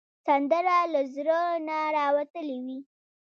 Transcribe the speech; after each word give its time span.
سندره 0.25 0.79
له 0.93 1.01
زړه 1.15 1.39
نه 1.67 1.77
راوتلې 1.97 2.57
وي 2.65 2.79